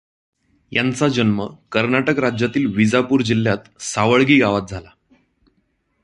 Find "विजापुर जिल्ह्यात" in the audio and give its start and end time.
2.75-3.81